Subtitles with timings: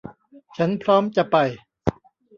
[0.57, 1.37] ฉันพร้อมจะไป